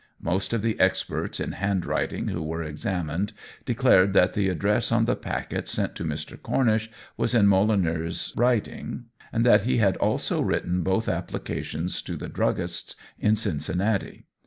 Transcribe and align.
Most 0.23 0.51
of 0.51 0.63
the 0.63 0.79
experts 0.79 1.39
in 1.39 1.51
handwriting 1.51 2.29
who 2.29 2.41
were 2.41 2.63
examined 2.63 3.33
declared 3.65 4.13
that 4.13 4.33
the 4.33 4.49
address 4.49 4.91
on 4.91 5.05
the 5.05 5.15
packet 5.15 5.67
sent 5.67 5.93
to 5.95 6.03
Mr. 6.03 6.41
Cornish 6.41 6.89
was 7.17 7.35
in 7.35 7.45
Molineux's 7.45 8.33
writing, 8.35 9.05
and 9.31 9.45
that 9.45 9.61
he 9.61 9.77
had 9.77 9.97
also 9.97 10.41
written 10.41 10.81
both 10.81 11.07
applications 11.07 12.01
to 12.01 12.17
the 12.17 12.29
druggists 12.29 12.95
in 13.19 13.35
Cincinnati. 13.35 14.25